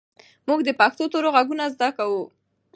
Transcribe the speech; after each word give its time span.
موږ 0.47 0.59
د 0.65 0.69
پښتو 0.79 1.03
تورو 1.11 1.29
غږونه 1.35 1.65
زده 1.73 1.89
کوو. 1.97 2.23